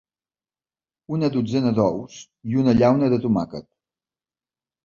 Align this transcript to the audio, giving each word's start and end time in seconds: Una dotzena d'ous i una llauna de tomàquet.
Una 1.17 1.29
dotzena 1.35 1.73
d'ous 1.79 2.17
i 2.53 2.57
una 2.63 2.75
llauna 2.81 3.11
de 3.15 3.23
tomàquet. 3.27 3.71